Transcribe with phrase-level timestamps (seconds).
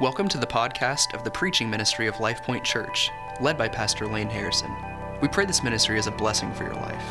[0.00, 3.10] Welcome to the podcast of the preaching ministry of Life Point Church,
[3.40, 4.72] led by Pastor Lane Harrison.
[5.20, 7.02] We pray this ministry is a blessing for your life.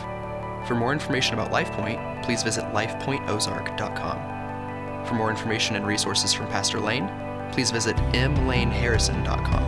[0.66, 5.06] For more information about Life Point, please visit lifepointozark.com.
[5.06, 7.12] For more information and resources from Pastor Lane,
[7.52, 9.64] please visit mlaneharrison.com.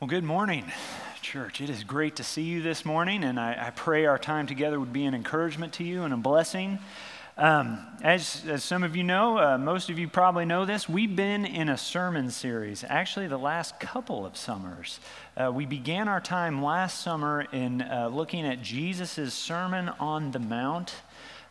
[0.00, 0.72] Well, good morning,
[1.20, 1.60] church.
[1.60, 4.80] It is great to see you this morning, and I, I pray our time together
[4.80, 6.78] would be an encouragement to you and a blessing.
[7.38, 11.16] Um, as, as, some of you know, uh, most of you probably know this, we've
[11.16, 15.00] been in a sermon series, actually, the last couple of summers.
[15.34, 20.38] Uh, we began our time last summer in uh, looking at Jesus' Sermon on the
[20.38, 20.94] Mount.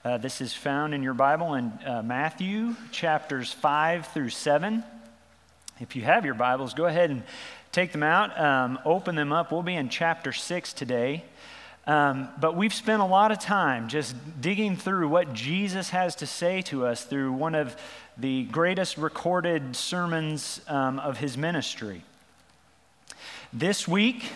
[0.05, 4.83] Uh, this is found in your Bible in uh, Matthew chapters 5 through 7.
[5.79, 7.23] If you have your Bibles, go ahead and
[7.71, 9.51] take them out, um, open them up.
[9.51, 11.23] We'll be in chapter 6 today.
[11.87, 16.27] Um, but we've spent a lot of time just digging through what Jesus has to
[16.27, 17.75] say to us through one of
[18.17, 22.03] the greatest recorded sermons um, of his ministry.
[23.51, 24.31] This week,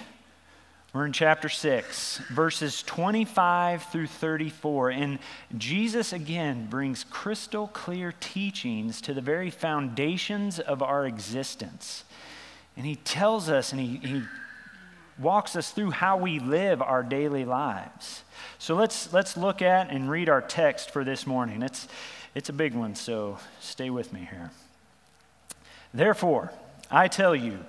[0.92, 4.92] we're in chapter 6, verses 25 through 34.
[4.92, 5.20] And
[5.58, 12.06] Jesus again brings crystal clear teachings to the very foundations of our existence.
[12.78, 14.24] And he tells us and he, he
[15.18, 18.24] walks us through how we live our daily lives.
[18.58, 21.62] So let's, let's look at and read our text for this morning.
[21.62, 21.88] It's,
[22.34, 24.52] it's a big one, so stay with me here.
[25.94, 26.52] Therefore,
[26.92, 27.60] I tell you,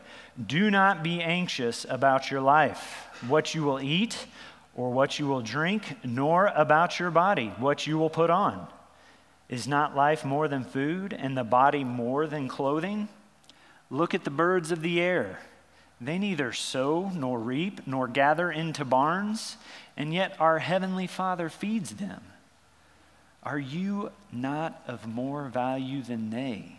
[0.44, 4.26] do not be anxious about your life, what you will eat
[4.74, 8.66] or what you will drink, nor about your body, what you will put on.
[9.48, 13.08] Is not life more than food, and the body more than clothing?
[13.90, 15.38] Look at the birds of the air.
[16.00, 19.56] They neither sow nor reap nor gather into barns,
[19.96, 22.22] and yet our heavenly Father feeds them.
[23.42, 26.76] Are you not of more value than they?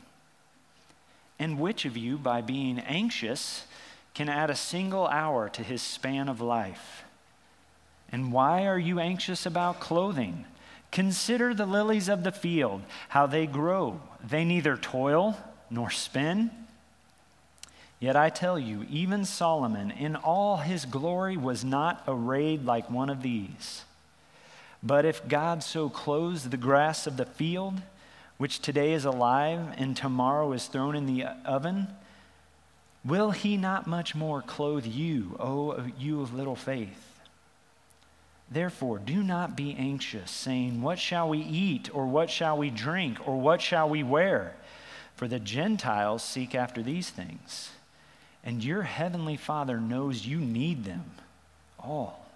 [1.40, 3.66] And which of you, by being anxious,
[4.14, 7.04] can add a single hour to his span of life?
[8.12, 10.46] And why are you anxious about clothing?
[10.92, 14.02] Consider the lilies of the field, how they grow.
[14.24, 15.38] They neither toil
[15.70, 16.50] nor spin.
[18.00, 23.10] Yet I tell you, even Solomon in all his glory was not arrayed like one
[23.10, 23.86] of these.
[24.84, 27.82] But if God so clothes the grass of the field,
[28.38, 31.88] which today is alive and tomorrow is thrown in the oven,
[33.04, 37.04] will he not much more clothe you, O you of little faith?
[38.50, 43.28] Therefore, do not be anxious, saying, What shall we eat, or what shall we drink,
[43.28, 44.56] or what shall we wear?
[45.16, 47.72] For the Gentiles seek after these things
[48.48, 51.04] and your heavenly Father knows you need them
[51.78, 52.30] all.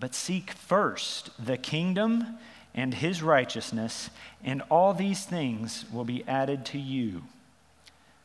[0.00, 2.38] But seek first the kingdom
[2.74, 4.08] and his righteousness,
[4.42, 7.24] and all these things will be added to you.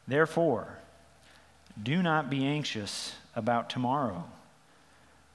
[0.08, 0.78] Therefore,
[1.82, 4.24] do not be anxious about tomorrow,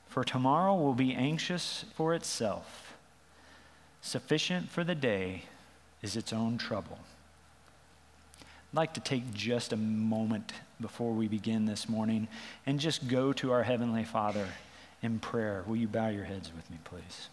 [0.09, 2.97] for tomorrow will be anxious for itself.
[4.00, 5.43] Sufficient for the day
[6.00, 6.99] is its own trouble.
[8.78, 12.28] I'd like to take just a moment before we begin this morning
[12.65, 14.47] and just go to our Heavenly Father
[15.03, 15.65] in prayer.
[15.66, 17.28] Will you bow your heads with me, please?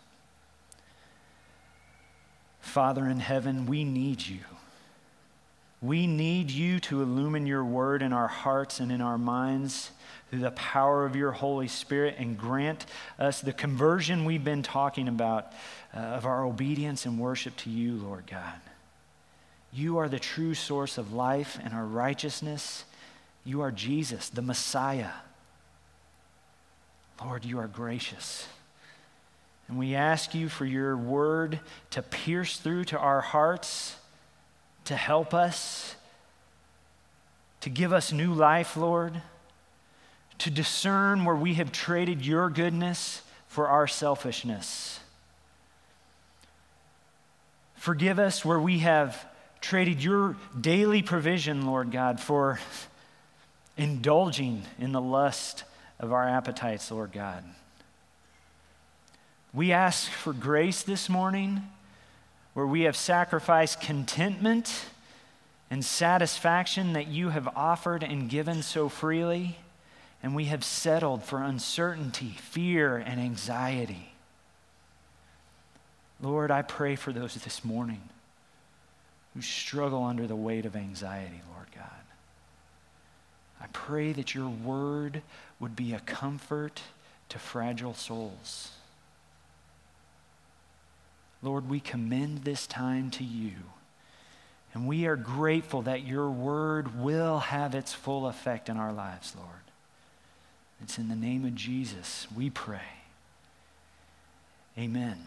[2.61, 4.39] Father in heaven, we need you.
[5.83, 9.91] We need you to illumine your word in our hearts and in our minds
[10.31, 12.87] through the power of your Holy Spirit and grant
[13.19, 15.53] us the conversion we've been talking about
[15.95, 18.59] uh, of our obedience and worship to you, Lord God.
[19.75, 22.85] You are the true source of life and our righteousness.
[23.43, 25.11] You are Jesus, the Messiah.
[27.21, 28.47] Lord, you are gracious.
[29.67, 31.59] And we ask you for your word
[31.89, 33.97] to pierce through to our hearts,
[34.85, 35.95] to help us,
[37.59, 39.21] to give us new life, Lord,
[40.37, 45.01] to discern where we have traded your goodness for our selfishness.
[47.75, 49.25] Forgive us where we have
[49.65, 52.59] traded your daily provision, Lord God, for
[53.77, 55.63] indulging in the lust
[55.99, 57.43] of our appetites, Lord God.
[59.55, 61.63] We ask for grace this morning
[62.53, 64.85] where we have sacrificed contentment
[65.71, 69.57] and satisfaction that you have offered and given so freely,
[70.21, 74.13] and we have settled for uncertainty, fear, and anxiety.
[76.21, 78.09] Lord, I pray for those this morning
[79.35, 81.83] who struggle under the weight of anxiety, Lord God.
[83.61, 85.21] I pray that your word
[85.59, 86.81] would be a comfort
[87.29, 88.71] to fragile souls.
[91.43, 93.53] Lord, we commend this time to you.
[94.73, 99.33] And we are grateful that your word will have its full effect in our lives,
[99.35, 99.49] Lord.
[100.81, 102.79] It's in the name of Jesus we pray.
[104.77, 105.17] Amen.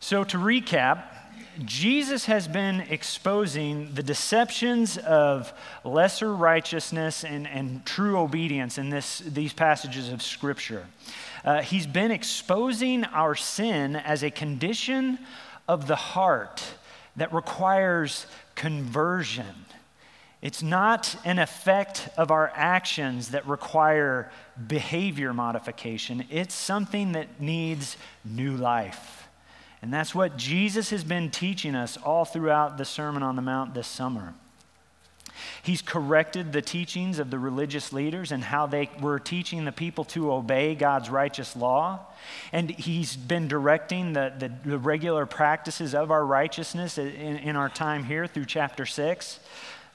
[0.00, 1.04] So, to recap,
[1.64, 5.52] Jesus has been exposing the deceptions of
[5.84, 10.86] lesser righteousness and, and true obedience in this, these passages of Scripture.
[11.44, 15.18] Uh, he's been exposing our sin as a condition
[15.68, 16.64] of the heart
[17.16, 19.66] that requires conversion.
[20.42, 24.30] It's not an effect of our actions that require
[24.66, 29.19] behavior modification, it's something that needs new life.
[29.82, 33.74] And that's what Jesus has been teaching us all throughout the Sermon on the Mount
[33.74, 34.34] this summer.
[35.62, 40.04] He's corrected the teachings of the religious leaders and how they were teaching the people
[40.06, 42.00] to obey God's righteous law.
[42.52, 47.68] And he's been directing the, the, the regular practices of our righteousness in, in, our
[47.68, 49.40] time here through chapter 6.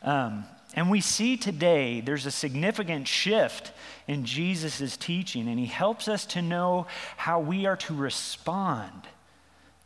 [0.02, 3.72] Um, and we see today there's a significant shift
[4.08, 6.88] in Jesus' teaching, and he helps us to know
[7.18, 9.08] how we are to respond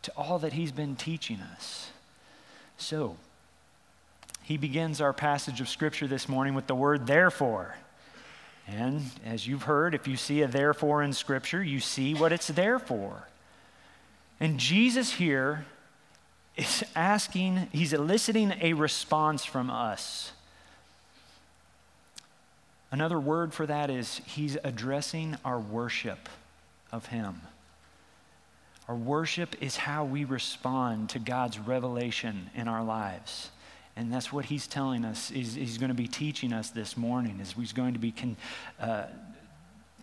[0.03, 1.91] to all that he's been teaching us.
[2.77, 3.17] So,
[4.43, 7.75] he begins our passage of Scripture this morning with the word therefore.
[8.67, 12.47] And as you've heard, if you see a therefore in Scripture, you see what it's
[12.47, 13.27] there for.
[14.39, 15.65] And Jesus here
[16.55, 20.31] is asking, he's eliciting a response from us.
[22.91, 26.29] Another word for that is he's addressing our worship
[26.91, 27.41] of him.
[28.89, 33.51] Our worship is how we respond to God's revelation in our lives.
[33.95, 37.39] And that's what he's telling us, is, he's going to be teaching us this morning,
[37.39, 38.35] is he's going to be con,
[38.79, 39.03] uh,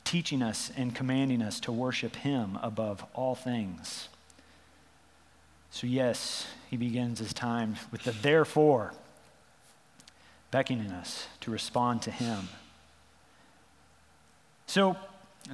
[0.04, 4.08] teaching us and commanding us to worship him above all things.
[5.72, 8.94] So, yes, he begins his time with the therefore,
[10.52, 12.50] beckoning us to respond to him.
[14.68, 14.96] So,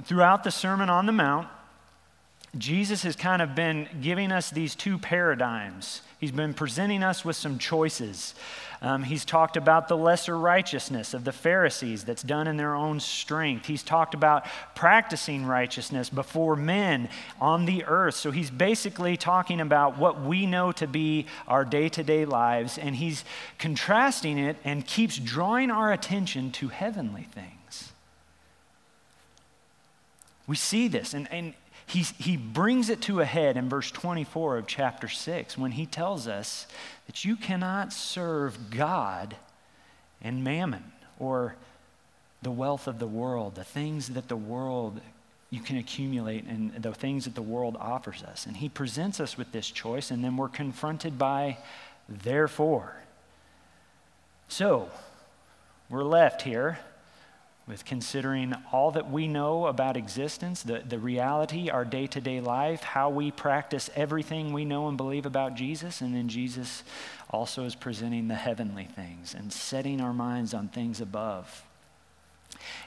[0.03, 1.47] throughout the Sermon on the Mount,
[2.57, 6.01] Jesus has kind of been giving us these two paradigms.
[6.19, 8.35] He's been presenting us with some choices.
[8.83, 12.99] Um, he's talked about the lesser righteousness of the Pharisees that's done in their own
[12.99, 13.65] strength.
[13.65, 14.45] He's talked about
[14.75, 17.09] practicing righteousness before men
[17.41, 18.15] on the earth.
[18.15, 22.77] So he's basically talking about what we know to be our day to day lives,
[22.77, 23.25] and he's
[23.57, 27.93] contrasting it and keeps drawing our attention to heavenly things.
[30.45, 31.53] We see this, and, and
[31.85, 35.85] he, he brings it to a head in verse 24 of chapter 6 when he
[35.85, 36.67] tells us
[37.07, 39.35] that you cannot serve God
[40.21, 40.83] and mammon
[41.19, 41.55] or
[42.41, 44.99] the wealth of the world, the things that the world
[45.49, 48.47] you can accumulate and the things that the world offers us.
[48.47, 51.57] And he presents us with this choice, and then we're confronted by
[52.09, 52.95] therefore.
[54.47, 54.89] So,
[55.89, 56.79] we're left here
[57.65, 62.41] with considering all that we know about existence, the, the reality, our day to day
[62.41, 66.83] life, how we practice everything we know and believe about Jesus, and then Jesus
[67.29, 71.63] also is presenting the heavenly things and setting our minds on things above.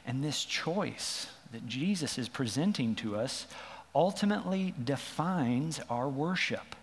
[0.06, 3.46] And this choice that Jesus is presenting to us
[3.94, 6.76] ultimately defines our worship.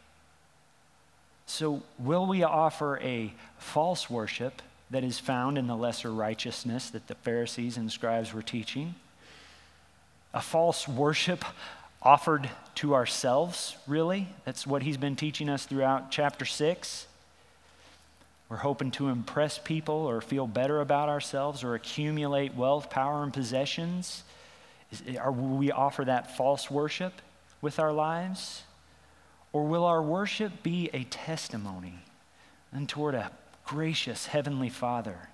[1.45, 4.61] So, will we offer a false worship
[4.93, 8.93] that is found in the lesser righteousness that the Pharisees and scribes were teaching.
[10.35, 11.43] A false worship
[12.03, 14.27] offered to ourselves, really.
[14.45, 17.07] That's what he's been teaching us throughout chapter 6.
[18.49, 23.33] We're hoping to impress people or feel better about ourselves or accumulate wealth, power, and
[23.33, 24.23] possessions.
[24.91, 27.13] Is, are, will we offer that false worship
[27.61, 28.61] with our lives?
[29.53, 31.95] Or will our worship be a testimony
[32.71, 33.31] and toward a
[33.65, 35.29] gracious Heavenly Father.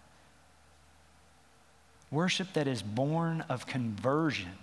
[2.12, 4.58] Worship that is born of conversion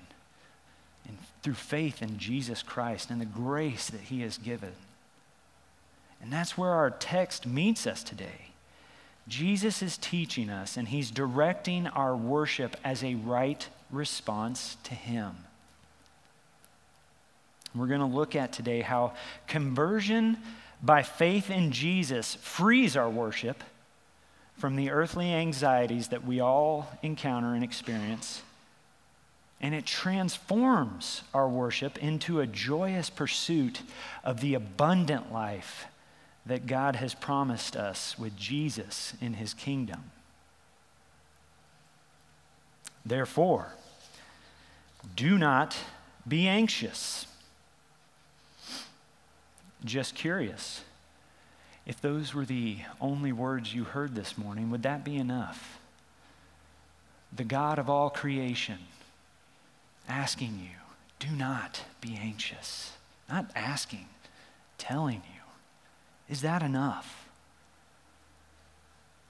[1.07, 4.73] and through faith in Jesus Christ and the grace that He has given.
[6.21, 8.51] And that's where our text meets us today.
[9.29, 15.37] Jesus is teaching us and He's directing our worship as a right response to Him.
[17.75, 19.13] We're going to look at today how
[19.47, 20.39] conversion
[20.83, 23.63] by faith in Jesus frees our worship
[24.57, 28.43] from the earthly anxieties that we all encounter and experience.
[29.61, 33.83] And it transforms our worship into a joyous pursuit
[34.23, 35.87] of the abundant life
[36.45, 40.11] that God has promised us with Jesus in his kingdom.
[43.05, 43.75] Therefore,
[45.15, 45.77] do not
[46.27, 47.27] be anxious
[49.87, 50.83] just curious.
[51.87, 55.79] if those were the only words you heard this morning, would that be enough?
[57.33, 58.79] The God of all creation
[60.09, 60.77] asking you,
[61.19, 62.93] do not be anxious.
[63.29, 64.07] Not asking,
[64.79, 65.43] telling you.
[66.29, 67.29] Is that enough?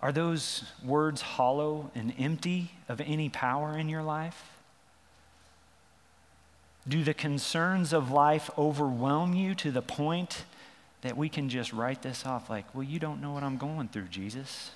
[0.00, 4.55] Are those words hollow and empty of any power in your life?
[6.88, 10.44] Do the concerns of life overwhelm you to the point
[11.02, 13.88] that we can just write this off like, well, you don't know what I'm going
[13.88, 14.70] through, Jesus?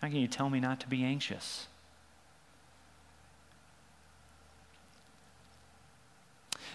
[0.00, 1.66] How can you tell me not to be anxious?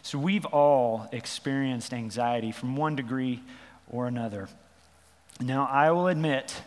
[0.01, 3.43] So we've all experienced anxiety from one degree
[3.89, 4.49] or another.
[5.39, 6.61] Now, I will admit,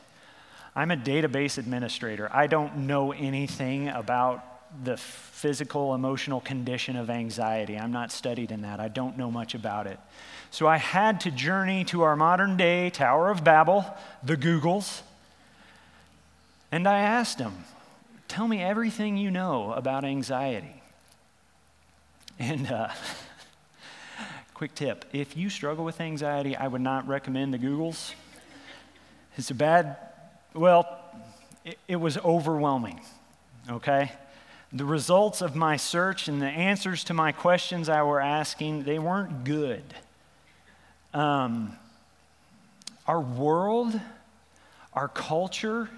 [0.75, 2.28] I'm a database administrator.
[2.33, 7.78] I don't know anything about the physical, emotional condition of anxiety.
[7.78, 8.81] I'm not studied in that.
[8.81, 9.99] I don't know much about it.
[10.50, 13.85] So I had to journey to our modern day Tower of Babel,
[14.23, 15.02] the Googles,
[16.73, 17.64] and I asked them,
[18.26, 20.83] Tell me everything you know about anxiety.
[22.38, 22.88] And uh,
[24.54, 28.12] quick tip if you struggle with anxiety, I would not recommend the Googles.
[29.37, 29.97] It's a bad,
[30.52, 30.87] well,
[31.64, 33.00] it, it was overwhelming,
[33.69, 34.12] okay?
[34.75, 38.99] The results of my search and the answers to my questions I were asking, they
[38.99, 39.85] weren't good.
[41.14, 41.78] Um,
[43.07, 44.00] our world,
[44.93, 45.88] our culture,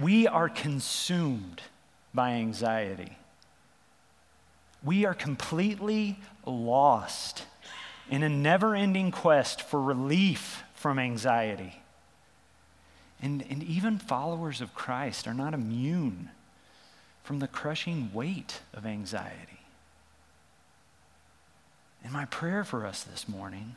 [0.00, 1.62] we are consumed
[2.12, 3.16] by anxiety.
[4.82, 7.44] We are completely lost
[8.10, 11.80] in a never ending quest for relief from anxiety.
[13.22, 16.30] And, and even followers of Christ are not immune
[17.26, 19.58] from the crushing weight of anxiety.
[22.04, 23.74] And my prayer for us this morning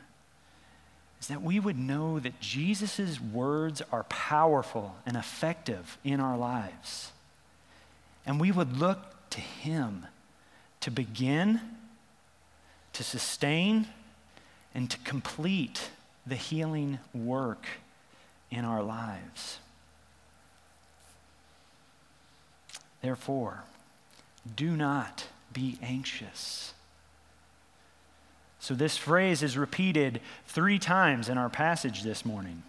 [1.20, 7.10] is that we would know that Jesus' words are powerful and effective in our lives.
[8.24, 10.06] And we would look to Him
[10.78, 11.60] to begin,
[12.92, 13.88] to sustain,
[14.76, 15.90] and to complete
[16.24, 17.66] the healing work
[18.48, 19.58] in our lives.
[23.02, 23.64] Therefore,
[24.56, 26.74] do not be anxious.
[28.58, 32.62] So, this phrase is repeated three times in our passage this morning.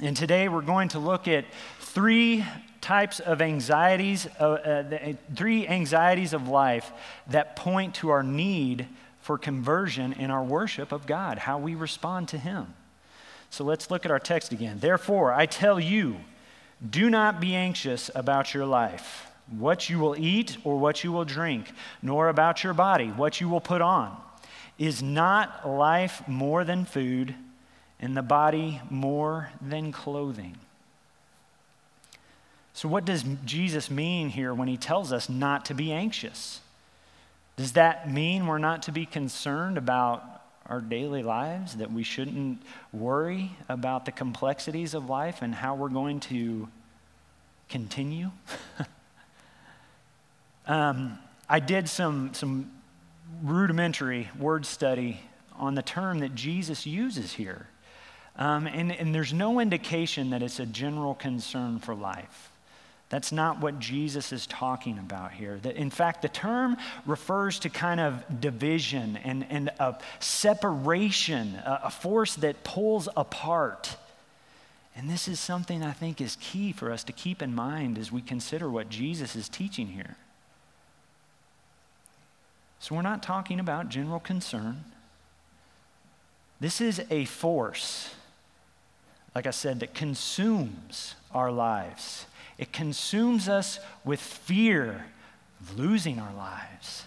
[0.00, 1.44] And today we're going to look at
[1.80, 2.44] three
[2.80, 6.92] types of anxieties, uh, uh, the, three anxieties of life
[7.26, 8.86] that point to our need
[9.20, 12.74] for conversion in our worship of God, how we respond to Him.
[13.50, 14.78] So let's look at our text again.
[14.80, 16.16] Therefore, I tell you,
[16.90, 21.24] do not be anxious about your life, what you will eat or what you will
[21.24, 24.16] drink, nor about your body, what you will put on.
[24.78, 27.34] Is not life more than food,
[27.98, 30.58] and the body more than clothing?
[32.74, 36.60] So, what does Jesus mean here when he tells us not to be anxious?
[37.56, 40.35] Does that mean we're not to be concerned about
[40.68, 45.88] our daily lives, that we shouldn't worry about the complexities of life and how we're
[45.88, 46.68] going to
[47.68, 48.30] continue.
[50.66, 51.18] um,
[51.48, 52.70] I did some, some
[53.42, 55.20] rudimentary word study
[55.56, 57.68] on the term that Jesus uses here.
[58.36, 62.50] Um, and, and there's no indication that it's a general concern for life.
[63.08, 65.60] That's not what Jesus is talking about here.
[65.64, 72.34] In fact, the term refers to kind of division and, and a separation, a force
[72.36, 73.96] that pulls apart.
[74.96, 78.10] And this is something I think is key for us to keep in mind as
[78.10, 80.16] we consider what Jesus is teaching here.
[82.80, 84.84] So we're not talking about general concern.
[86.58, 88.14] This is a force,
[89.34, 92.26] like I said, that consumes our lives
[92.58, 95.06] it consumes us with fear
[95.60, 97.04] of losing our lives.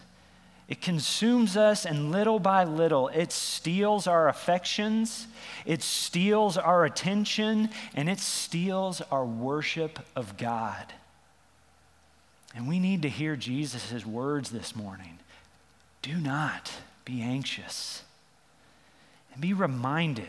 [0.67, 5.25] It consumes us, and little by little, it steals our affections,
[5.65, 10.93] it steals our attention, and it steals our worship of God.
[12.53, 15.17] And we need to hear Jesus' words this morning
[16.03, 16.71] do not
[17.03, 18.03] be anxious,
[19.33, 20.27] and be reminded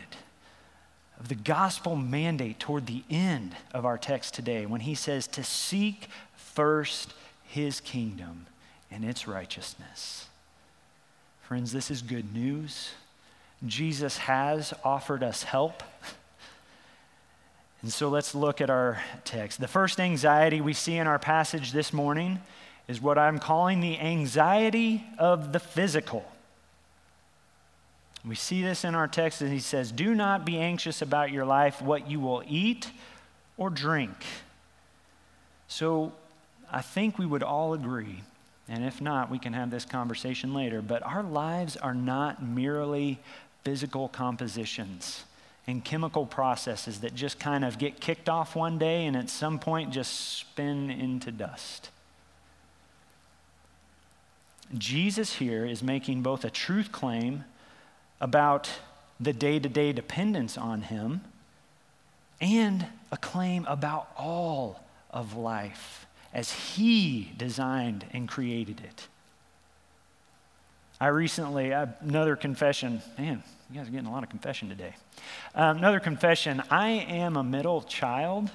[1.21, 5.43] of the gospel mandate toward the end of our text today when he says to
[5.43, 7.13] seek first
[7.43, 8.47] his kingdom
[8.89, 10.29] and its righteousness.
[11.43, 12.89] Friends, this is good news.
[13.67, 15.83] Jesus has offered us help.
[17.83, 19.59] And so let's look at our text.
[19.59, 22.39] The first anxiety we see in our passage this morning
[22.87, 26.25] is what I'm calling the anxiety of the physical.
[28.25, 31.45] We see this in our text as he says, Do not be anxious about your
[31.45, 32.89] life, what you will eat
[33.57, 34.15] or drink.
[35.67, 36.11] So
[36.71, 38.21] I think we would all agree,
[38.67, 43.19] and if not, we can have this conversation later, but our lives are not merely
[43.63, 45.23] physical compositions
[45.67, 49.59] and chemical processes that just kind of get kicked off one day and at some
[49.59, 51.89] point just spin into dust.
[54.77, 57.43] Jesus here is making both a truth claim
[58.21, 58.69] about
[59.19, 61.21] the day to day dependence on Him
[62.39, 69.07] and a claim about all of life as He designed and created it.
[71.01, 74.95] I recently, another confession, man, you guys are getting a lot of confession today.
[75.55, 78.51] Um, another confession I am a middle child.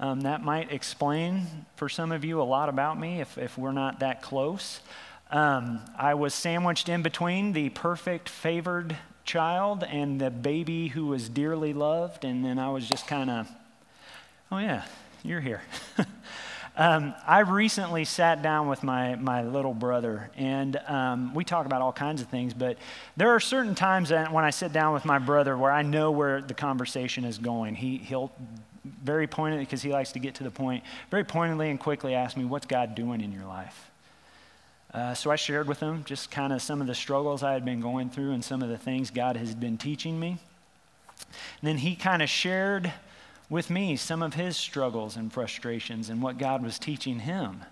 [0.00, 3.72] Um, that might explain for some of you a lot about me if, if we're
[3.72, 4.80] not that close.
[5.32, 11.30] Um, I was sandwiched in between the perfect favored child and the baby who was
[11.30, 13.48] dearly loved, and then I was just kind of,
[14.50, 14.84] oh yeah,
[15.22, 15.62] you're here.
[16.76, 21.80] um, I recently sat down with my, my little brother, and um, we talk about
[21.80, 22.76] all kinds of things, but
[23.16, 26.42] there are certain times when I sit down with my brother where I know where
[26.42, 27.74] the conversation is going.
[27.74, 28.32] He, he'll
[28.84, 32.36] very pointedly, because he likes to get to the point, very pointedly and quickly ask
[32.36, 33.91] me, What's God doing in your life?
[34.94, 37.64] Uh, so I shared with him just kind of some of the struggles I had
[37.64, 40.38] been going through and some of the things God has been teaching me.
[41.18, 42.92] And then he kind of shared
[43.48, 47.64] with me some of his struggles and frustrations and what God was teaching him.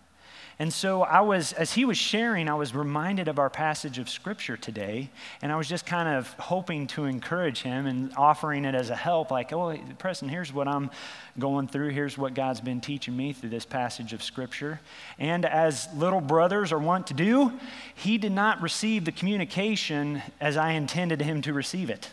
[0.61, 4.11] And so I was, as he was sharing, I was reminded of our passage of
[4.11, 5.09] scripture today,
[5.41, 8.95] and I was just kind of hoping to encourage him and offering it as a
[8.95, 10.91] help, like, oh, Preston, here's what I'm
[11.39, 11.89] going through.
[11.89, 14.83] Here's what God's been teaching me through this passage of scripture.
[15.19, 17.59] And as little brothers are wont to do,
[17.95, 22.11] he did not receive the communication as I intended him to receive it.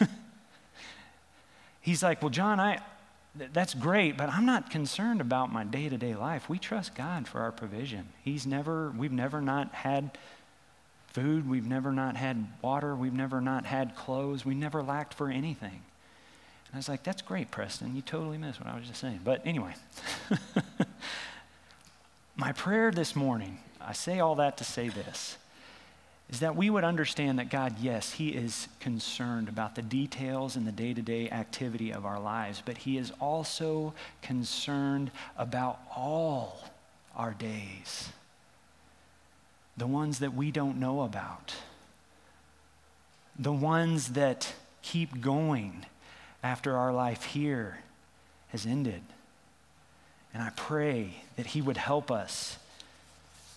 [1.80, 2.80] He's like, well, John, I,
[3.34, 6.48] that's great, but I'm not concerned about my day to day life.
[6.48, 8.08] We trust God for our provision.
[8.22, 10.16] He's never, we've never not had
[11.08, 15.30] food, we've never not had water, we've never not had clothes, we never lacked for
[15.30, 15.82] anything.
[16.66, 17.94] And I was like, that's great, Preston.
[17.94, 19.20] You totally missed what I was just saying.
[19.24, 19.74] But anyway,
[22.36, 25.38] my prayer this morning, I say all that to say this
[26.30, 30.66] is that we would understand that God, yes, He is concerned about the details and
[30.66, 36.64] the day to day activity of our lives, but He is also concerned about all
[37.16, 38.08] our days,
[39.76, 41.54] the ones that we don't know about,
[43.38, 45.84] the ones that keep going
[46.42, 47.78] after our life here
[48.48, 49.02] has ended.
[50.32, 52.58] And I pray that He would help us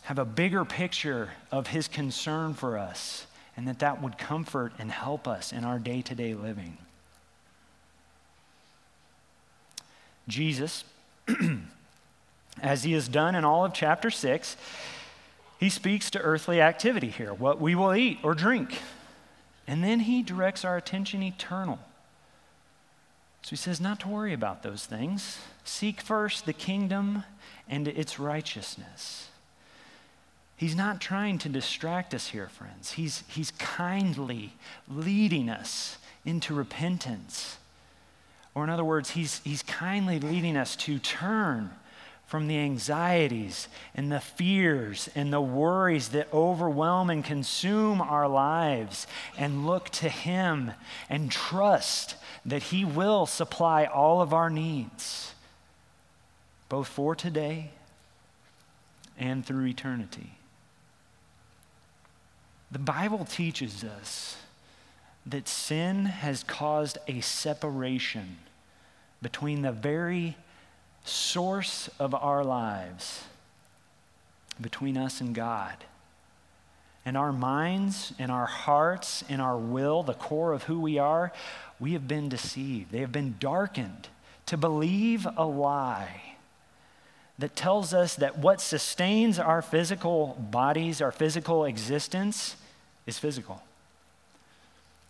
[0.08, 4.90] have a bigger picture of his concern for us and that that would comfort and
[4.90, 6.78] help us in our day to day living.
[10.30, 10.86] Jesus,
[12.62, 14.56] as he has done in all of chapter 6,
[15.60, 18.80] he speaks to earthly activity here, what we will eat or drink.
[19.68, 21.80] And then he directs our attention eternal.
[23.42, 25.40] So he says, not to worry about those things.
[25.66, 27.26] Seek first the kingdom
[27.68, 29.28] and its righteousness.
[30.58, 32.94] He's not trying to distract us here, friends.
[32.94, 34.54] He's, he's kindly
[34.90, 37.58] leading us into repentance.
[38.56, 41.70] Or, in other words, he's, he's kindly leading us to turn
[42.26, 49.08] from the anxieties and the fears and the worries that overwhelm and consume our lives
[49.38, 50.72] and look to Him
[51.08, 52.16] and trust
[52.46, 55.34] that He will supply all of our needs,
[56.68, 57.70] both for today
[59.18, 60.37] and through eternity.
[62.72, 64.38] The Bible teaches us
[65.26, 68.38] that sin has caused a separation
[69.22, 70.38] between the very
[71.04, 73.24] source of our lives,
[74.60, 75.76] between us and God.
[77.06, 81.32] And our minds and our hearts and our will, the core of who we are,
[81.80, 82.92] we have been deceived.
[82.92, 84.10] They have been darkened
[84.48, 86.37] to believe a lie
[87.40, 92.56] that tells us that what sustains our physical bodies, our physical existence,
[93.06, 93.62] is physical.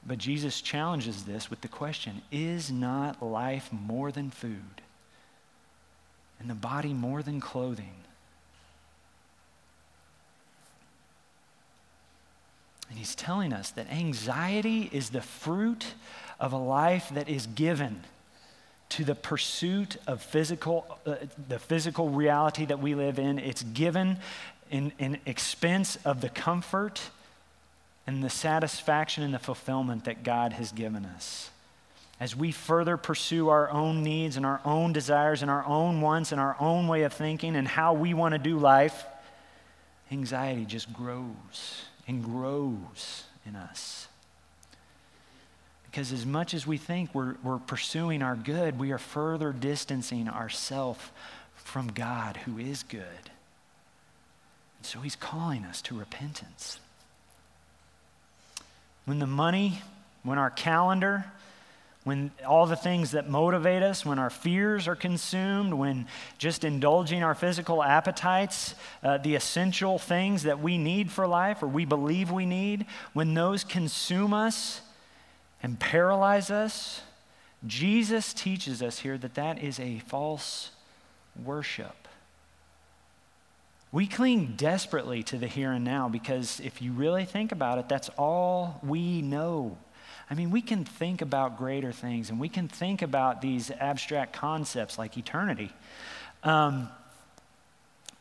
[0.05, 4.81] But Jesus challenges this with the question Is not life more than food?
[6.39, 7.93] And the body more than clothing?
[12.89, 15.93] And he's telling us that anxiety is the fruit
[16.39, 18.03] of a life that is given
[18.97, 21.17] to the pursuit of physical, uh,
[21.49, 23.37] the physical reality that we live in.
[23.37, 24.17] It's given
[24.71, 26.99] in, in expense of the comfort
[28.07, 31.51] and the satisfaction and the fulfillment that God has given us.
[32.19, 36.31] As we further pursue our own needs and our own desires and our own wants
[36.31, 39.05] and our own way of thinking and how we want to do life,
[40.11, 44.06] anxiety just grows and grows in us.
[45.89, 50.27] Because as much as we think we're, we're pursuing our good, we are further distancing
[50.27, 50.99] ourselves
[51.55, 53.01] from God who is good.
[54.77, 56.79] And so he's calling us to repentance.
[59.05, 59.81] When the money,
[60.23, 61.25] when our calendar,
[62.03, 67.21] when all the things that motivate us, when our fears are consumed, when just indulging
[67.21, 72.31] our physical appetites, uh, the essential things that we need for life or we believe
[72.31, 74.81] we need, when those consume us
[75.61, 77.01] and paralyze us,
[77.65, 80.71] Jesus teaches us here that that is a false
[81.43, 82.07] worship.
[83.91, 87.89] We cling desperately to the here and now because if you really think about it,
[87.89, 89.77] that's all we know.
[90.29, 94.33] I mean, we can think about greater things and we can think about these abstract
[94.33, 95.71] concepts like eternity.
[96.43, 96.89] Um,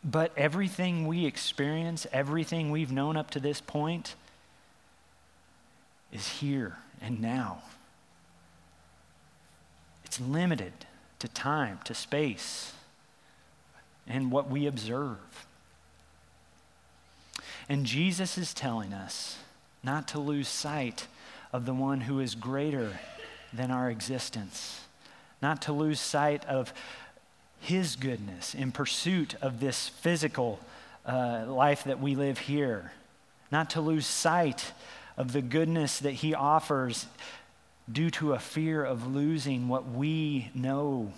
[0.04, 4.14] but everything we experience, everything we've known up to this point,
[6.12, 7.62] is here and now.
[10.04, 10.72] It's limited
[11.18, 12.72] to time, to space,
[14.06, 15.46] and what we observe.
[17.68, 19.38] And Jesus is telling us
[19.82, 21.06] not to lose sight
[21.52, 23.00] of the one who is greater
[23.52, 24.82] than our existence,
[25.42, 26.72] not to lose sight of
[27.60, 30.60] his goodness in pursuit of this physical
[31.04, 32.92] uh, life that we live here,
[33.50, 34.72] not to lose sight
[35.16, 37.06] of the goodness that he offers
[37.90, 41.12] due to a fear of losing what we know.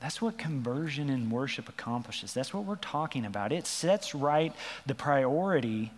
[0.00, 2.32] That's what conversion in worship accomplishes.
[2.32, 3.52] That's what we're talking about.
[3.52, 4.54] It sets right
[4.86, 5.92] the priority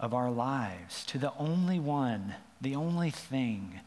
[0.00, 3.80] of our lives to the only one, the only thing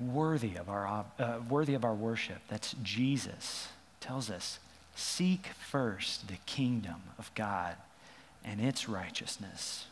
[0.00, 2.38] worthy of our, uh, worthy of our worship.
[2.48, 3.68] That's Jesus.
[4.00, 4.58] Tells us,
[4.96, 7.76] seek first the kingdom of God
[8.46, 9.86] and its righteousness.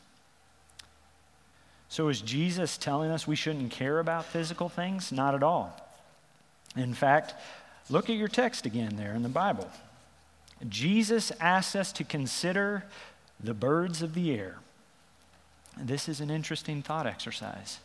[1.89, 5.13] So, is Jesus telling us we shouldn't care about physical things?
[5.13, 5.81] Not at all.
[6.77, 7.35] In fact,
[7.91, 9.71] look at your text again there in the Bible.
[10.69, 12.85] Jesus asks us to consider
[13.39, 14.57] the birds of the air.
[15.77, 17.79] This is an interesting thought exercise.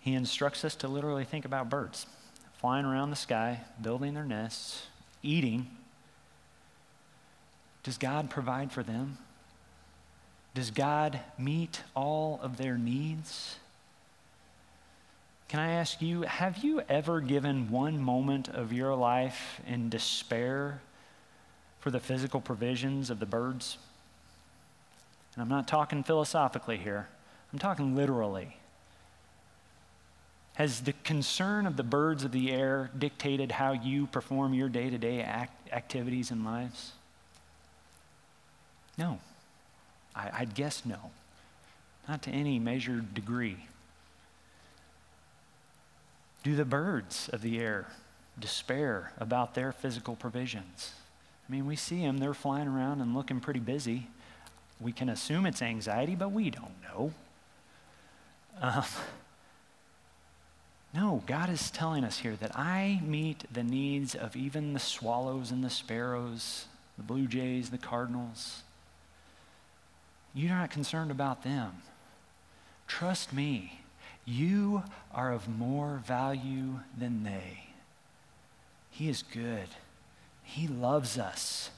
[0.00, 2.06] He instructs us to literally think about birds
[2.58, 4.86] flying around the sky, building their nests,
[5.22, 5.66] eating.
[7.82, 9.18] Does God provide for them?
[10.54, 13.56] Does God meet all of their needs?
[15.48, 20.80] Can I ask you, have you ever given one moment of your life in despair
[21.80, 23.78] for the physical provisions of the birds?
[25.34, 27.08] And I'm not talking philosophically here,
[27.52, 28.56] I'm talking literally.
[30.54, 34.88] Has the concern of the birds of the air dictated how you perform your day
[34.88, 35.20] to day
[35.72, 36.92] activities and lives?
[38.96, 39.18] No.
[40.14, 41.10] I, I'd guess no.
[42.08, 43.66] Not to any measured degree.
[46.42, 47.86] Do the birds of the air
[48.38, 50.92] despair about their physical provisions?
[51.48, 54.08] I mean, we see them, they're flying around and looking pretty busy.
[54.80, 57.12] We can assume it's anxiety, but we don't know.
[58.60, 58.84] Um,
[60.94, 65.50] no, God is telling us here that I meet the needs of even the swallows
[65.50, 68.62] and the sparrows, the blue jays, the cardinals.
[70.34, 71.82] You're not concerned about them.
[72.88, 73.80] Trust me,
[74.24, 77.64] you are of more value than they.
[78.90, 79.68] He is good,
[80.42, 81.70] He loves us.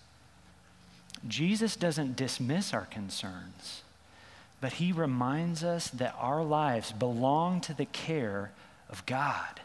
[1.27, 3.83] Jesus doesn't dismiss our concerns,
[4.61, 8.53] but He reminds us that our lives belong to the care
[8.89, 9.61] of God.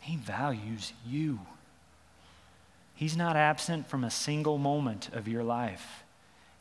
[0.00, 1.40] He values you.
[2.94, 6.04] He's not absent from a single moment of your life.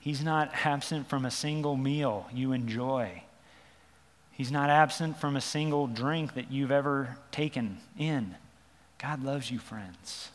[0.06, 3.24] He's not absent from a single meal you enjoy.
[4.34, 8.36] He's not absent from a single drink that you've ever taken in.
[9.00, 10.30] God loves you, friends.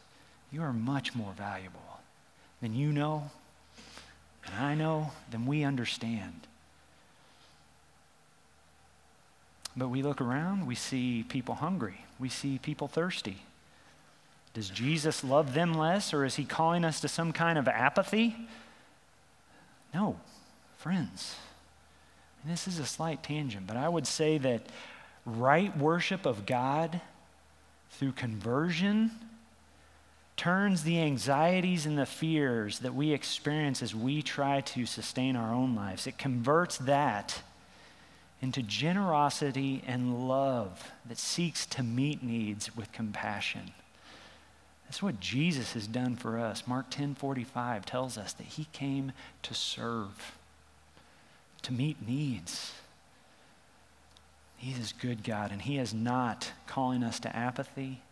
[0.50, 2.00] You are much more valuable
[2.60, 3.30] than you know,
[4.44, 6.48] and I know, than we understand.
[9.76, 13.44] But we look around, we see people hungry, we see people thirsty.
[14.52, 18.34] Does Jesus love them less, or is he calling us to some kind of apathy?
[19.92, 20.16] No,
[20.78, 21.36] friends.
[22.42, 24.66] And this is a slight tangent, but I would say that
[25.26, 27.00] right worship of God
[27.90, 29.10] through conversion
[30.36, 35.52] turns the anxieties and the fears that we experience as we try to sustain our
[35.52, 36.06] own lives.
[36.06, 37.42] It converts that
[38.40, 43.72] into generosity and love that seeks to meet needs with compassion.
[44.90, 46.66] That's what Jesus has done for us.
[46.66, 50.36] Mark 10:45 tells us that he came to serve,
[51.62, 52.72] to meet needs.
[54.56, 58.02] He is good God, and he is not calling us to apathy.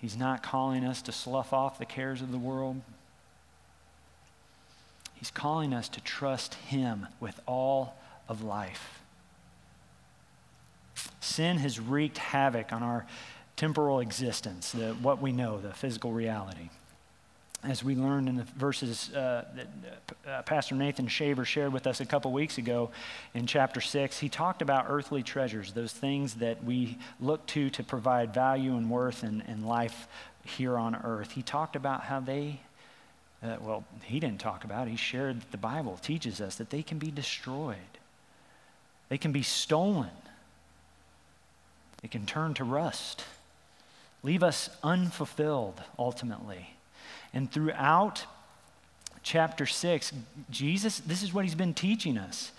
[0.00, 2.80] He's not calling us to slough off the cares of the world.
[5.14, 7.96] He's calling us to trust him with all
[8.28, 9.00] of life.
[11.18, 13.04] Sin has wreaked havoc on our
[13.58, 16.70] temporal existence, the, what we know, the physical reality.
[17.64, 22.00] As we learned in the verses uh, that uh, Pastor Nathan Shaver shared with us
[22.00, 22.90] a couple weeks ago
[23.34, 27.82] in chapter 6, he talked about earthly treasures, those things that we look to to
[27.82, 30.06] provide value and worth and, in life
[30.44, 31.32] here on earth.
[31.32, 32.60] He talked about how they,
[33.42, 36.70] uh, well, he didn't talk about it, he shared that the Bible teaches us that
[36.70, 37.98] they can be destroyed,
[39.08, 40.10] they can be stolen,
[42.02, 43.24] they can turn to rust
[44.22, 46.74] leave us unfulfilled ultimately.
[47.32, 48.24] And throughout
[49.22, 50.12] chapter 6,
[50.50, 52.52] Jesus, this is what he's been teaching us.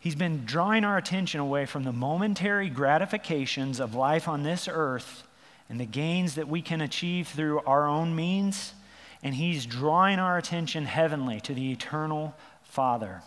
[0.00, 5.24] He's been drawing our attention away from the momentary gratifications of life on this earth
[5.68, 8.74] and the gains that we can achieve through our own means,
[9.22, 13.22] and he's drawing our attention heavenly to the eternal Father.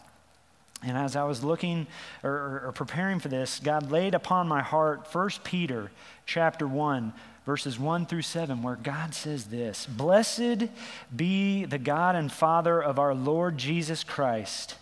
[0.85, 1.87] And as I was looking
[2.23, 5.91] or, or, preparing for this, God laid upon my heart 1 Peter
[6.25, 7.13] chapter 1,
[7.45, 10.65] verses 1 through 7, where God says this Blessed
[11.15, 14.75] be the God and Father of our Lord Jesus Christ.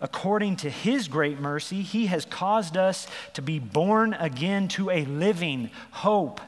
[0.00, 5.04] According to his great mercy, he has caused us to be born again to a
[5.04, 6.40] living hope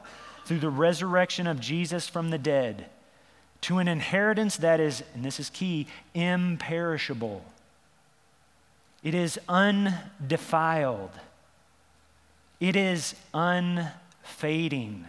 [0.46, 2.86] through the resurrection of Jesus from the dead,
[3.60, 7.44] to an inheritance that is, and this is key, imperishable
[9.04, 11.10] it is undefiled.
[12.58, 15.04] It is unfading.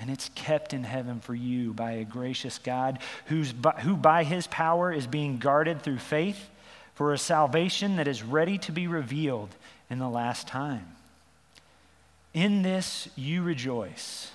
[0.00, 4.24] And it's kept in heaven for you by a gracious God who's by, who by
[4.24, 6.48] his power is being guarded through faith
[6.94, 9.50] for a salvation that is ready to be revealed
[9.90, 10.86] in the last time.
[12.32, 14.30] In this you rejoice,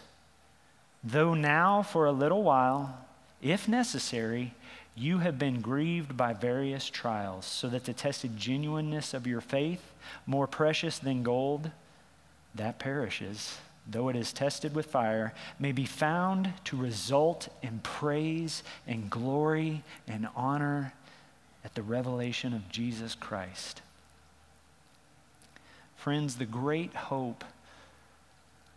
[1.04, 3.06] though now for a little while,
[3.42, 4.54] if necessary,
[4.98, 9.94] you have been grieved by various trials, so that the tested genuineness of your faith,
[10.26, 11.72] more precious than gold,
[12.56, 13.58] that perishes,
[13.90, 19.84] though it is tested with fire, may be found to result in praise and glory
[20.08, 20.94] and honor
[21.64, 23.82] at the revelation of Jesus Christ.
[25.96, 27.44] Friends, the great hope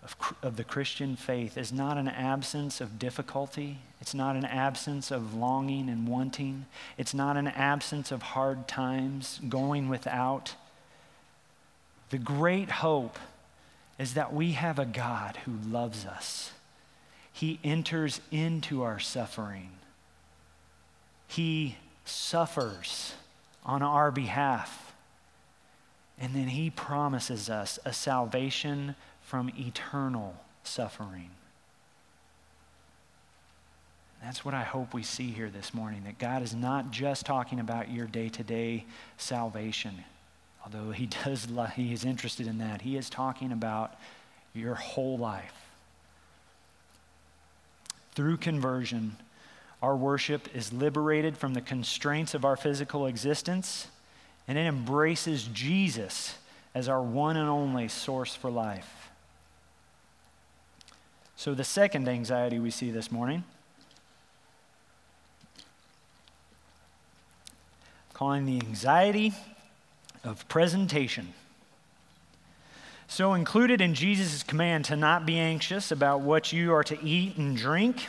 [0.03, 3.79] of, of the Christian faith is not an absence of difficulty.
[4.01, 6.67] It's not an absence of longing and wanting.
[6.97, 10.55] It's not an absence of hard times, going without.
[12.11, 13.19] The great hope
[13.99, 16.53] is that we have a God who loves us.
[17.33, 19.71] He enters into our suffering.
[21.29, 23.15] He suffers
[23.65, 24.95] on our behalf.
[26.19, 28.95] And then he promises us a salvation
[29.31, 31.31] from eternal suffering.
[34.21, 37.61] That's what I hope we see here this morning that God is not just talking
[37.61, 38.87] about your day to day
[39.19, 40.03] salvation,
[40.65, 42.83] although He does, He is interested in that.
[42.83, 43.95] He is talking about
[44.53, 45.55] your whole life.
[48.17, 49.15] Through conversion,
[49.81, 53.87] our worship is liberated from the constraints of our physical existence
[54.49, 56.37] and it embraces Jesus
[56.75, 59.10] as our one and only source for life.
[61.41, 63.45] So, the second anxiety we see this morning,
[68.13, 69.33] calling the anxiety
[70.23, 71.33] of presentation.
[73.09, 77.39] So, included in Jesus' command to not be anxious about what you are to eat
[77.39, 78.09] and drink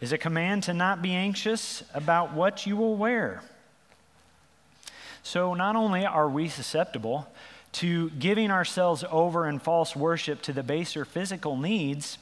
[0.00, 3.44] is a command to not be anxious about what you will wear.
[5.22, 7.28] So, not only are we susceptible
[7.74, 12.18] to giving ourselves over in false worship to the baser physical needs,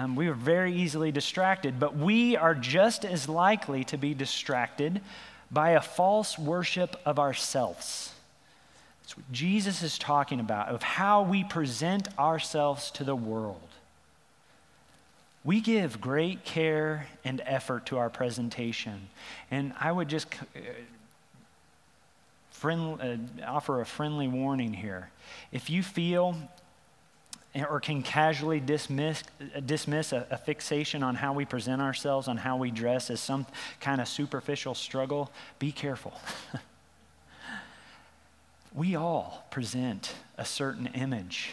[0.00, 5.02] um, we are very easily distracted, but we are just as likely to be distracted
[5.50, 8.14] by a false worship of ourselves.
[9.02, 13.60] That's what Jesus is talking about, of how we present ourselves to the world.
[15.44, 19.08] We give great care and effort to our presentation.
[19.50, 20.28] And I would just
[22.64, 25.10] uh, uh, offer a friendly warning here.
[25.52, 26.36] If you feel
[27.54, 29.24] or can casually dismiss,
[29.66, 33.44] dismiss a, a, fixation on how we present ourselves, on how we dress as some
[33.80, 36.12] kind of superficial struggle, be careful.
[38.74, 41.50] we all present a certain image.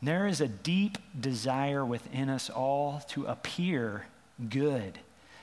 [0.00, 4.06] There is a deep desire within us all to appear
[4.48, 4.98] good.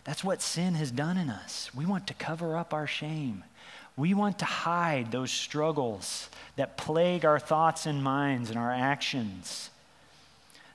[0.05, 1.69] That's what sin has done in us.
[1.75, 3.43] We want to cover up our shame.
[3.97, 9.69] We want to hide those struggles that plague our thoughts and minds and our actions.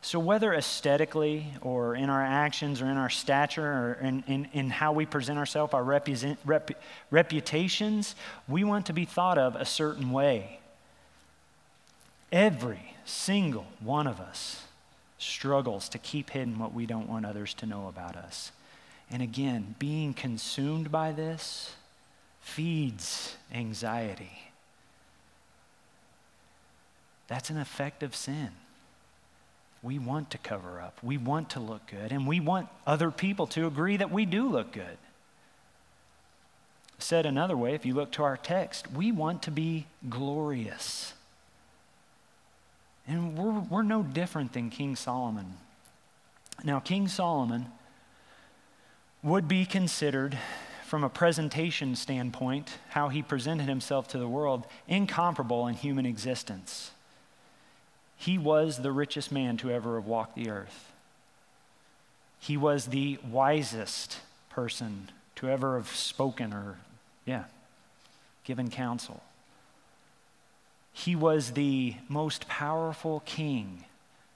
[0.05, 4.69] So, whether aesthetically or in our actions or in our stature or in, in, in
[4.69, 6.71] how we present ourselves, our represent, rep,
[7.11, 8.15] reputations,
[8.47, 10.59] we want to be thought of a certain way.
[12.31, 14.65] Every single one of us
[15.19, 18.53] struggles to keep hidden what we don't want others to know about us.
[19.11, 21.75] And again, being consumed by this
[22.45, 24.51] feeds anxiety.
[27.27, 28.51] That's an effect of sin.
[29.83, 33.47] We want to cover up, we want to look good, and we want other people
[33.49, 34.99] to agree that we do look good.
[36.99, 41.15] Said another way, if you look to our text, we want to be glorious.
[43.07, 45.55] And we're, we're no different than King Solomon.
[46.63, 47.67] Now, King Solomon
[49.23, 50.39] would be considered
[50.85, 56.91] from a presentation standpoint, how he presented himself to the world, incomparable in human existence.
[58.19, 60.93] He was the richest man to ever have walked the earth.
[62.39, 64.19] He was the wisest
[64.51, 66.77] person to ever have spoken or,
[67.25, 67.45] yeah,
[68.45, 69.23] given counsel.
[70.93, 73.85] He was the most powerful king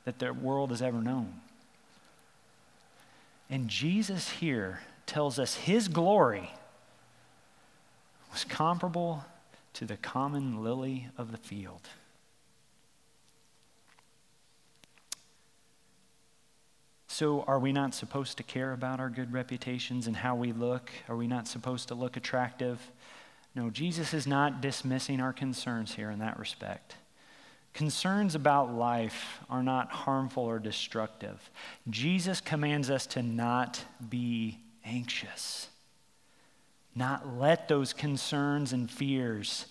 [0.07, 1.35] that the world has ever known.
[3.51, 6.53] And Jesus here tells us his glory
[8.31, 9.25] was comparable
[9.73, 11.89] to the common lily of the field.
[17.09, 20.91] So, are we not supposed to care about our good reputations and how we look?
[21.09, 22.93] Are we not supposed to look attractive?
[23.57, 26.95] No, Jesus is not dismissing our concerns here in that respect.
[27.75, 31.51] Concerns about life are not harmful or destructive.
[31.91, 34.59] Jesus commands us to not be
[34.89, 35.69] anxious.
[36.95, 39.67] Not let those concerns and fears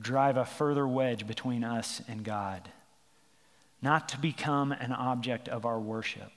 [0.00, 2.68] drive a further wedge between us and God.
[3.82, 6.32] Not to become an object of our worship.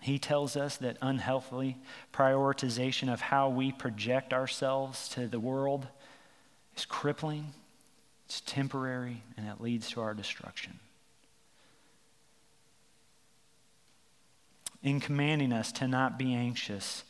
[0.00, 1.78] He tells us that unhealthy
[2.12, 5.86] prioritization of how we project ourselves to the world
[6.76, 7.54] is crippling,
[8.26, 10.78] it's temporary, and it leads to our destruction.
[14.84, 17.02] In commanding us to not be anxious.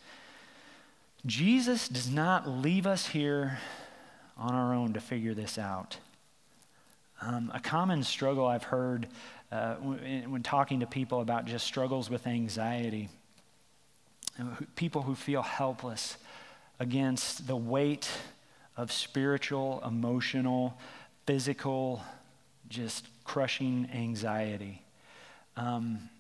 [1.27, 3.59] Jesus does not leave us here
[4.39, 5.99] on our own to figure this out.
[7.21, 9.09] Um, a common struggle I've heard
[9.51, 13.09] uh, when, talking to people about just struggles with anxiety,
[14.77, 16.17] people who feel helpless
[16.79, 18.09] against the weight
[18.77, 20.79] of spiritual, emotional,
[21.27, 22.03] physical,
[22.69, 24.83] just crushing anxiety.
[25.57, 26.11] Um,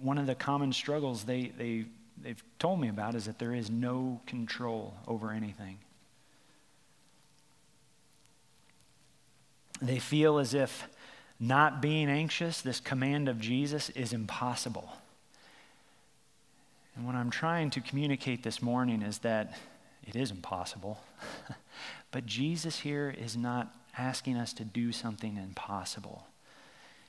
[0.00, 1.86] one of the common struggles they, they,
[2.22, 5.78] they've told me about is that there is no control over anything.
[9.80, 10.88] They feel as if
[11.40, 14.88] not being anxious, this command of Jesus, is impossible.
[16.96, 19.56] And what I'm trying to communicate this morning is that
[20.06, 21.00] it is impossible.
[22.12, 26.26] but Jesus here is not asking us to do something impossible,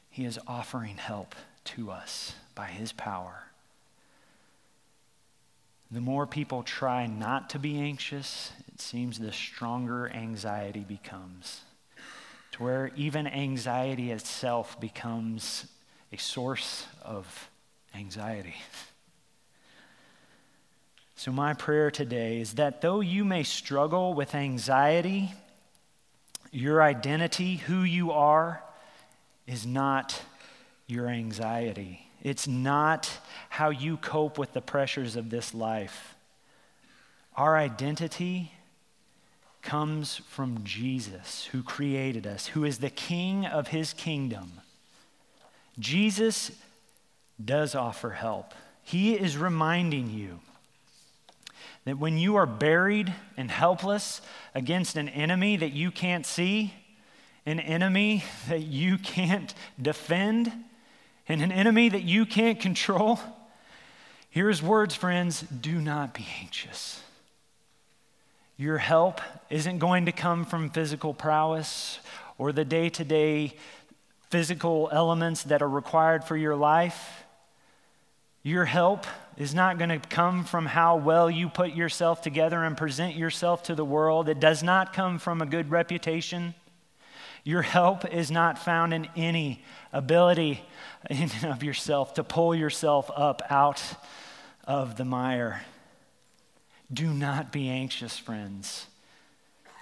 [0.09, 3.43] He is offering help to us by his power.
[5.91, 11.61] The more people try not to be anxious, it seems the stronger anxiety becomes.
[12.53, 15.67] To where even anxiety itself becomes
[16.11, 17.49] a source of
[17.93, 18.55] anxiety.
[21.17, 25.33] So, my prayer today is that though you may struggle with anxiety,
[26.51, 28.61] your identity, who you are,
[29.47, 30.21] is not
[30.87, 32.04] your anxiety.
[32.25, 36.15] It's not how you cope with the pressures of this life.
[37.35, 38.51] Our identity
[39.61, 44.53] comes from Jesus, who created us, who is the king of his kingdom.
[45.77, 46.49] Jesus
[47.43, 48.55] does offer help.
[48.81, 50.39] He is reminding you
[51.83, 54.19] that when you are buried and helpless
[54.55, 56.73] against an enemy that you can't see,
[57.45, 60.51] an enemy that you can't defend,
[61.27, 63.19] and an enemy that you can't control,
[64.29, 67.01] here's words, friends do not be anxious.
[68.57, 69.19] Your help
[69.49, 71.99] isn't going to come from physical prowess
[72.37, 73.55] or the day to day
[74.29, 77.23] physical elements that are required for your life.
[78.43, 79.05] Your help
[79.37, 83.63] is not going to come from how well you put yourself together and present yourself
[83.63, 84.29] to the world.
[84.29, 86.53] It does not come from a good reputation.
[87.43, 89.63] Your help is not found in any
[89.95, 90.61] ability
[91.09, 93.81] in and of yourself to pull yourself up out
[94.65, 95.63] of the mire.
[96.91, 98.87] Do not be anxious, friends.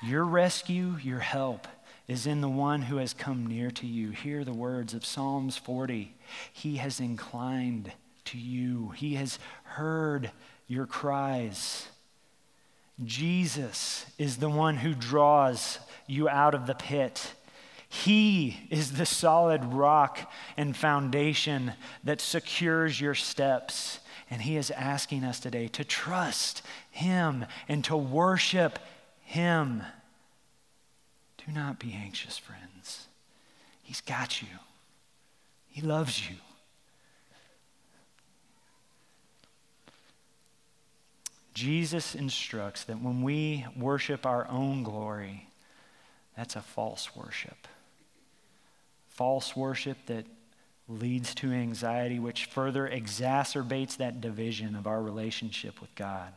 [0.02, 1.68] Your rescue, your help,
[2.08, 4.12] is in the one who has come near to you.
[4.12, 6.14] Hear the words of Psalms 40.
[6.52, 7.92] He has inclined
[8.26, 10.32] to you, He has heard
[10.68, 11.88] your cries.
[13.04, 17.34] Jesus is the one who draws you out of the pit.
[17.94, 21.74] He is the solid rock and foundation
[22.04, 24.00] that secures your steps.
[24.32, 28.80] And He is asking us today to trust Him and to worship
[29.22, 29.84] Him.
[31.46, 33.10] Do not be anxious, friends.
[33.84, 34.48] He's got you,
[35.68, 36.38] He loves you.
[41.54, 45.48] Jesus instructs that when we worship our own glory,
[46.36, 47.68] that's a false worship.
[49.14, 50.26] False worship that
[50.88, 56.34] leads to anxiety, which further exacerbates that division of our relationship with God.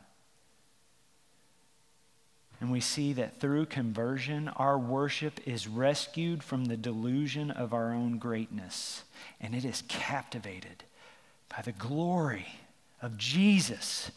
[2.60, 7.92] And we see that through conversion, our worship is rescued from the delusion of our
[7.92, 9.04] own greatness,
[9.40, 10.84] and it is captivated
[11.54, 12.46] by the glory
[13.02, 14.10] of Jesus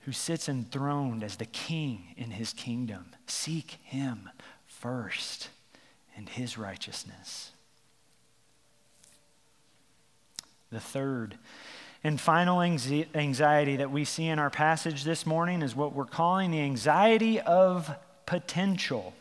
[0.00, 3.06] who sits enthroned as the king in his kingdom.
[3.26, 4.30] Seek him
[4.66, 5.48] first
[6.16, 7.52] and his righteousness.
[10.72, 11.36] The third
[12.02, 16.50] and final anxiety that we see in our passage this morning is what we're calling
[16.50, 17.94] the anxiety of
[18.24, 19.12] potential.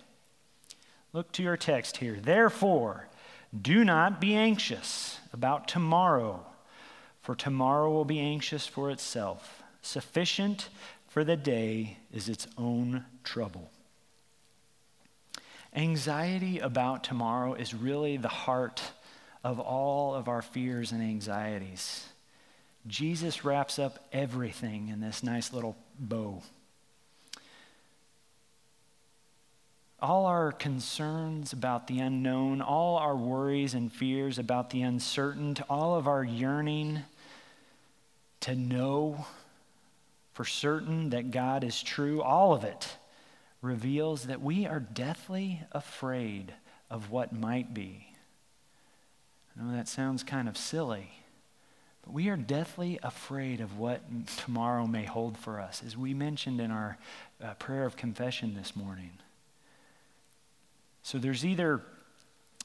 [1.12, 2.18] Look to your text here.
[2.22, 3.08] Therefore,
[3.60, 6.46] do not be anxious about tomorrow,
[7.22, 9.62] for tomorrow will be anxious for itself.
[9.82, 10.70] Sufficient
[11.10, 13.70] for the day is its own trouble.
[15.76, 18.82] Anxiety about tomorrow is really the heart
[19.44, 22.08] of all of our fears and anxieties.
[22.88, 26.42] Jesus wraps up everything in this nice little bow.
[30.00, 35.96] All our concerns about the unknown, all our worries and fears about the uncertain, all
[35.96, 37.02] of our yearning
[38.42, 39.28] to know
[40.34, 42.98] for certain that God is true, all of it
[43.62, 46.54] reveals that we are deathly afraid
[46.90, 48.11] of what might be.
[49.58, 51.12] I know that sounds kind of silly,
[52.04, 54.02] but we are deathly afraid of what
[54.38, 56.98] tomorrow may hold for us, as we mentioned in our
[57.44, 59.12] uh, prayer of confession this morning.
[61.04, 61.82] So there's either,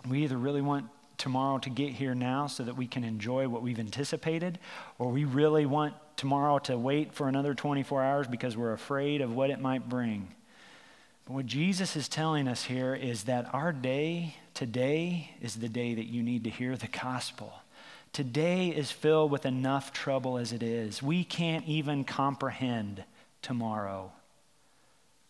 [0.09, 0.87] we either really want
[1.19, 4.59] tomorrow to get here now so that we can enjoy what we've anticipated,
[4.99, 9.35] or we really want tomorrow to wait for another 24 hours because we're afraid of
[9.35, 10.35] what it might bring.
[11.27, 15.95] But what Jesus is telling us here is that our day, today, is the day
[15.95, 17.53] that you need to hear the gospel.
[18.13, 21.03] Today is filled with enough trouble as it is.
[21.03, 23.05] We can't even comprehend
[23.43, 24.13] tomorrow,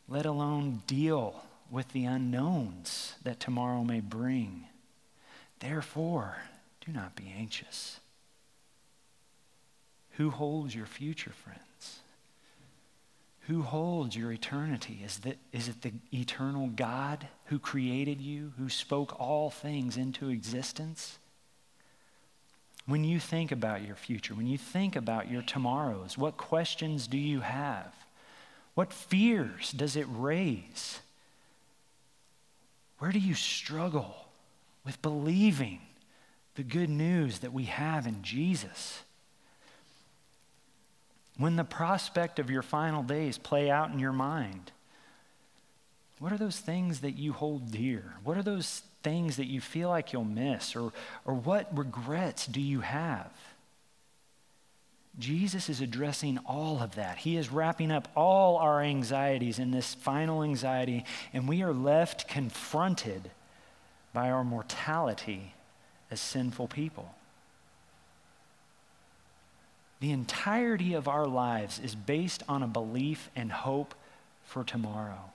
[0.06, 4.66] let alone deal with the unknowns that tomorrow may bring.
[5.60, 6.36] Therefore,
[6.84, 7.98] do not be anxious.
[10.12, 11.65] Who holds your future, friends?
[13.46, 15.00] Who holds your eternity?
[15.04, 20.30] Is, that, is it the eternal God who created you, who spoke all things into
[20.30, 21.18] existence?
[22.86, 27.18] When you think about your future, when you think about your tomorrows, what questions do
[27.18, 27.94] you have?
[28.74, 31.00] What fears does it raise?
[32.98, 34.26] Where do you struggle
[34.84, 35.80] with believing
[36.56, 39.02] the good news that we have in Jesus?
[41.38, 44.72] When the prospect of your final days play out in your mind,
[46.18, 48.14] what are those things that you hold dear?
[48.24, 50.74] What are those things that you feel like you'll miss?
[50.74, 50.92] Or,
[51.26, 53.30] or what regrets do you have?
[55.18, 57.18] Jesus is addressing all of that.
[57.18, 62.28] He is wrapping up all our anxieties in this final anxiety, and we are left
[62.28, 63.30] confronted
[64.12, 65.54] by our mortality
[66.10, 67.15] as sinful people.
[70.06, 73.92] The entirety of our lives is based on a belief and hope
[74.44, 75.32] for tomorrow.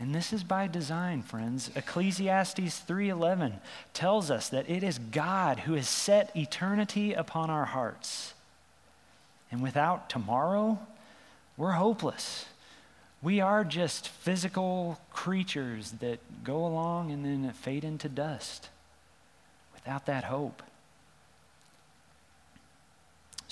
[0.00, 1.70] And this is by design, friends.
[1.76, 3.60] Ecclesiastes 3:11
[3.94, 8.34] tells us that it is God who has set eternity upon our hearts.
[9.52, 10.84] And without tomorrow,
[11.56, 12.46] we're hopeless.
[13.22, 18.70] We are just physical creatures that go along and then fade into dust
[19.72, 20.64] without that hope.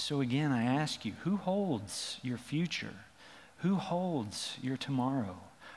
[0.01, 2.94] So, again, I ask you who holds your future?
[3.59, 5.36] Who holds your tomorrow?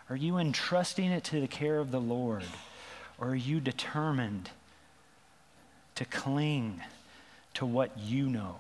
[0.10, 2.46] Are you entrusting it to the care of the Lord?
[3.20, 4.50] Or are you determined
[5.96, 6.80] to cling
[7.56, 8.60] to what you know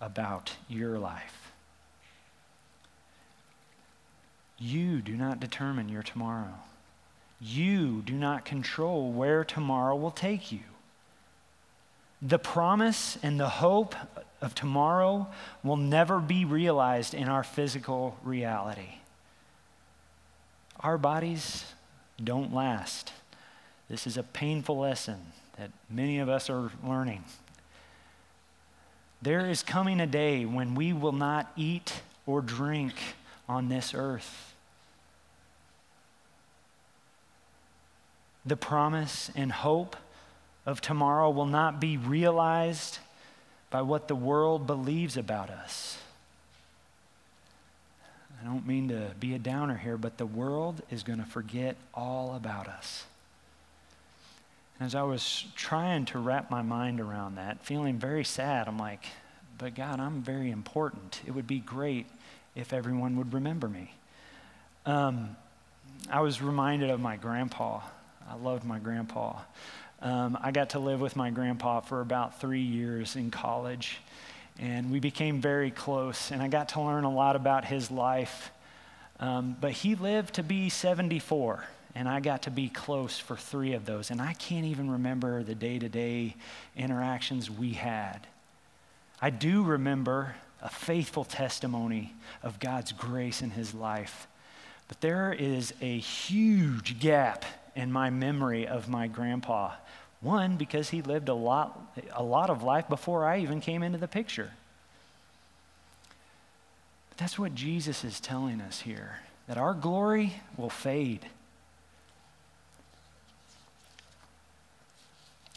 [0.00, 1.52] about your life?
[4.58, 6.54] You do not determine your tomorrow.
[7.38, 10.60] You do not control where tomorrow will take you.
[12.22, 13.94] The promise and the hope
[14.42, 15.28] of tomorrow
[15.62, 18.98] will never be realized in our physical reality.
[20.80, 21.64] Our bodies
[22.22, 23.12] don't last.
[23.88, 25.18] This is a painful lesson
[25.56, 27.24] that many of us are learning.
[29.22, 32.94] There is coming a day when we will not eat or drink
[33.48, 34.54] on this earth.
[38.44, 39.94] The promise and hope
[40.66, 42.98] of tomorrow will not be realized
[43.72, 45.98] by what the world believes about us.
[48.40, 51.76] I don't mean to be a downer here, but the world is going to forget
[51.94, 53.06] all about us.
[54.78, 58.78] And as I was trying to wrap my mind around that, feeling very sad, I'm
[58.78, 59.06] like,
[59.56, 61.22] but God, I'm very important.
[61.24, 62.06] It would be great
[62.54, 63.94] if everyone would remember me.
[64.84, 65.34] Um,
[66.10, 67.80] I was reminded of my grandpa.
[68.28, 69.38] I loved my grandpa.
[70.02, 74.00] Um, I got to live with my grandpa for about three years in college,
[74.58, 78.50] and we became very close, and I got to learn a lot about his life.
[79.20, 83.74] Um, but he lived to be 74, and I got to be close for three
[83.74, 86.34] of those, and I can't even remember the day to day
[86.76, 88.26] interactions we had.
[89.20, 94.26] I do remember a faithful testimony of God's grace in his life.
[94.88, 97.44] But there is a huge gap
[97.74, 99.72] in my memory of my grandpa.
[100.20, 101.80] One, because he lived a lot,
[102.12, 104.52] a lot of life before I even came into the picture.
[107.08, 109.18] But that's what Jesus is telling us here
[109.48, 111.26] that our glory will fade.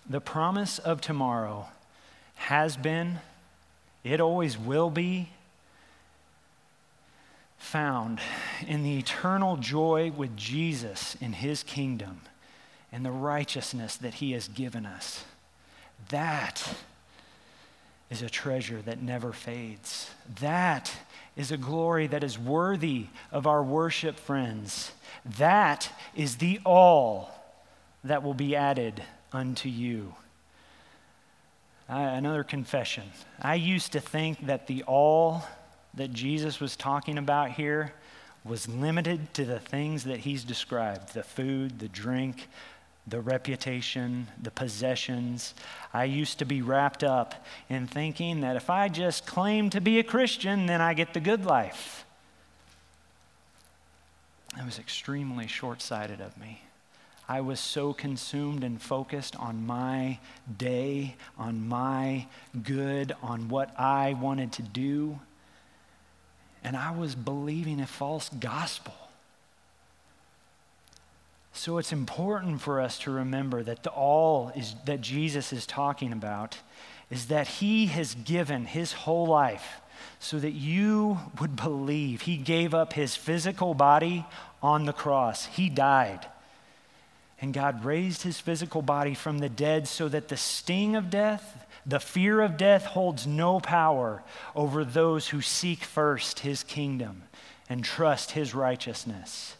[0.09, 1.67] The promise of tomorrow
[2.35, 3.19] has been,
[4.03, 5.29] it always will be,
[7.65, 8.19] found
[8.67, 12.21] in the eternal joy with Jesus in his kingdom
[12.91, 15.25] and the righteousness that he has given us.
[16.09, 16.75] That
[18.09, 20.11] is a treasure that never fades.
[20.39, 20.91] That
[21.35, 24.91] is a glory that is worthy of our worship, friends.
[25.37, 27.31] That is the all
[28.03, 29.03] that will be added
[29.33, 30.13] unto you.
[31.89, 33.03] Uh, another confession.
[33.41, 35.43] I used to think that the all
[35.95, 37.93] that Jesus was talking about here
[38.43, 42.47] was limited to the things that he's described the food, the drink,
[43.07, 45.53] the reputation, the possessions.
[45.93, 49.99] I used to be wrapped up in thinking that if I just claim to be
[49.99, 52.05] a Christian, then I get the good life.
[54.55, 56.61] That was extremely short sighted of me.
[57.27, 60.19] I was so consumed and focused on my
[60.57, 62.27] day, on my
[62.63, 65.19] good, on what I wanted to do
[66.65, 68.95] and I was believing a false gospel.
[71.53, 76.11] So it's important for us to remember that the all is, that Jesus is talking
[76.11, 76.57] about
[77.11, 79.79] is that he has given his whole life
[80.19, 82.21] so that you would believe.
[82.21, 84.25] He gave up his physical body
[84.63, 85.45] on the cross.
[85.45, 86.25] He died.
[87.39, 91.63] And God raised his physical body from the dead so that the sting of death,
[91.85, 94.23] the fear of death holds no power
[94.55, 97.23] over those who seek first his kingdom
[97.69, 99.55] and trust his righteousness.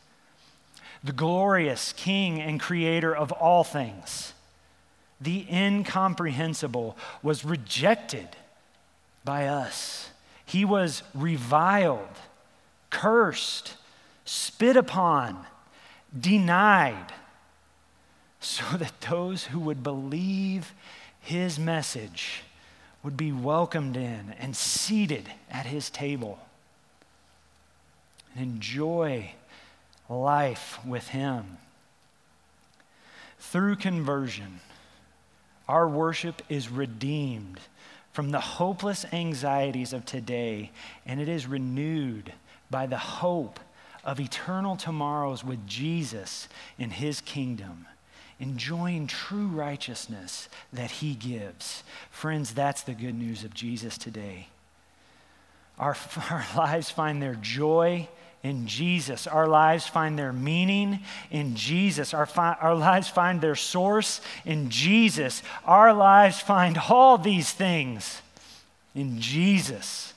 [1.04, 4.34] The glorious King and Creator of all things,
[5.22, 8.30] the incomprehensible, was rejected
[9.24, 10.10] by us.
[10.46, 12.08] He was reviled,
[12.90, 13.76] cursed,
[14.24, 15.46] spit upon,
[16.18, 17.14] denied,
[18.40, 20.74] so that those who would believe
[21.26, 22.44] his message
[23.02, 26.38] would be welcomed in and seated at his table
[28.36, 29.32] and enjoy
[30.08, 31.58] life with him.
[33.40, 34.60] Through conversion,
[35.68, 37.60] our worship is redeemed
[38.12, 40.72] from the hopeless anxieties of today,
[41.08, 42.34] and it is renewed
[42.70, 43.60] by the hope
[44.04, 46.48] of eternal tomorrows with Jesus
[46.78, 47.88] in his kingdom
[48.40, 51.84] enjoying true righteousness that He gives.
[52.12, 54.48] Friends, that's the good news of Jesus today.
[55.80, 55.96] Our,
[56.30, 58.08] our lives find their joy
[58.46, 61.00] In Jesus, our lives find their meaning.
[61.32, 64.22] In Jesus, our, fi- our lives find their source.
[64.46, 68.22] In Jesus, our lives find all these things.
[68.94, 70.14] In Jesus.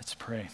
[0.00, 0.48] Let's pray.